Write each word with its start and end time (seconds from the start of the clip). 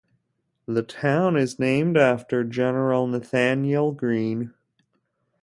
The 0.65 0.81
town 0.81 1.37
is 1.37 1.59
named 1.59 1.95
after 1.95 2.43
General 2.43 3.05
Nathanael 3.05 3.91
Greene. 3.91 4.51